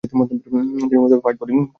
[0.03, 0.97] তিনি
[1.01, 1.67] মূলতঃ fast bowling করতেন।